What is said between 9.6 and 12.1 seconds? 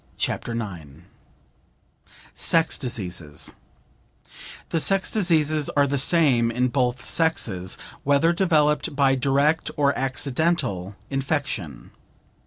or accidental infection.